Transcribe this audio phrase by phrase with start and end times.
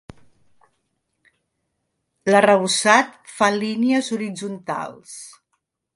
[2.31, 5.17] L'arrebossat fa línies horitzontals.